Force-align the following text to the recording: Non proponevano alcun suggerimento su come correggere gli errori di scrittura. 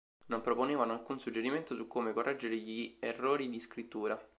Non 0.29 0.41
proponevano 0.41 0.93
alcun 0.93 1.19
suggerimento 1.19 1.75
su 1.75 1.85
come 1.85 2.11
correggere 2.11 2.55
gli 2.55 2.97
errori 3.01 3.49
di 3.51 3.59
scrittura. 3.59 4.19